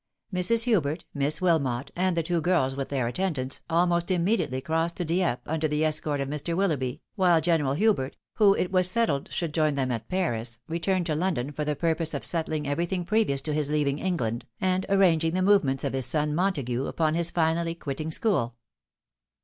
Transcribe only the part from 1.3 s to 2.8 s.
Wilmot, and the two girls